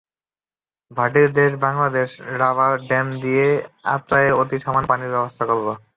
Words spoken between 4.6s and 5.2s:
সামান্য পানির